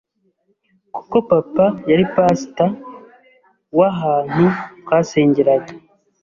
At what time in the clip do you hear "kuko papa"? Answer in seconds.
0.93-1.65